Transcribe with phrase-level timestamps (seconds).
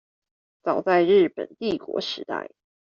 [0.63, 2.49] 早在日本帝國時代